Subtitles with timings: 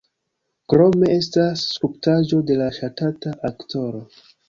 [0.73, 4.07] Krome estas skulptaĵo de la ŝatata aktoro.